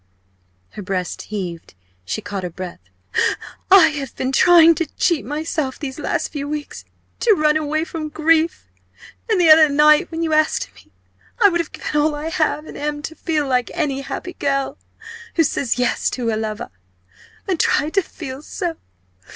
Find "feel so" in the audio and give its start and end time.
18.01-18.77